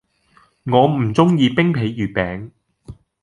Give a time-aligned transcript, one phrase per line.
[0.63, 2.49] 我唔鍾意冰皮月餅